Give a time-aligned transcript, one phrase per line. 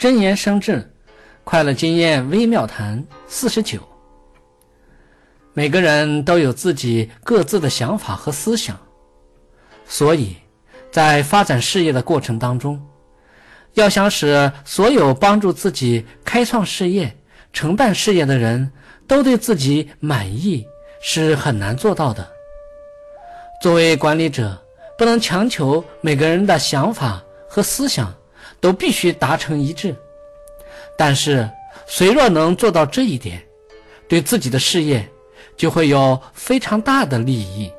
[0.00, 0.90] 真言生智，
[1.44, 3.78] 快乐经验微妙谈四十九。
[5.52, 8.74] 每个人都有自己各自的想法和思想，
[9.84, 10.34] 所以，
[10.90, 12.82] 在发展事业的过程当中，
[13.74, 17.14] 要想使所有帮助自己开创事业、
[17.52, 18.72] 承办事业的人
[19.06, 20.66] 都对自己满意，
[21.02, 22.26] 是很难做到的。
[23.60, 24.58] 作为管理者，
[24.96, 28.10] 不能强求每个人的想法和思想
[28.60, 29.94] 都必须达成一致。
[30.96, 31.48] 但是，
[31.86, 33.42] 谁若能做到这一点，
[34.06, 35.08] 对自己的事业
[35.56, 37.72] 就会有非常大的利益。